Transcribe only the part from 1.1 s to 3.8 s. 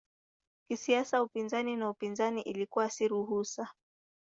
upinzani na upinzani ilikuwa si ruhusa.